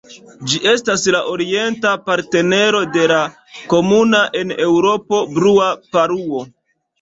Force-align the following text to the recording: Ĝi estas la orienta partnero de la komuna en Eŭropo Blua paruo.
Ĝi 0.51 0.59
estas 0.69 1.03
la 1.15 1.19
orienta 1.33 1.91
partnero 2.07 2.81
de 2.95 3.03
la 3.11 3.19
komuna 3.75 4.23
en 4.41 4.55
Eŭropo 4.67 5.21
Blua 5.37 5.69
paruo. 5.95 6.43